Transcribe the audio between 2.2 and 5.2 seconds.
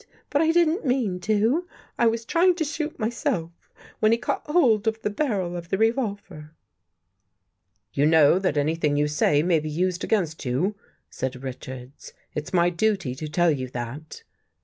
trying to shoot myself, when he caught hold of the